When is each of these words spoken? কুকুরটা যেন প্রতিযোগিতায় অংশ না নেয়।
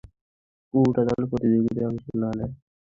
কুকুরটা 0.73 1.01
যেন 1.07 1.21
প্রতিযোগিতায় 1.31 1.89
অংশ 1.89 2.05
না 2.21 2.29
নেয়। 2.37 2.53